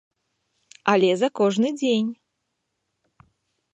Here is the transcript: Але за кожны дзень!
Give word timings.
Але 0.93 1.09
за 1.23 1.29
кожны 1.39 1.69
дзень! 1.79 2.11